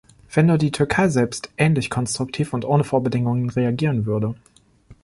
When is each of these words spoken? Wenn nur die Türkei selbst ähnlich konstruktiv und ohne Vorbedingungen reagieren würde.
Wenn 0.33 0.47
nur 0.47 0.57
die 0.57 0.71
Türkei 0.71 1.09
selbst 1.09 1.51
ähnlich 1.59 1.91
konstruktiv 1.91 2.53
und 2.55 2.65
ohne 2.65 2.83
Vorbedingungen 2.83 3.51
reagieren 3.51 4.07
würde. 4.07 4.33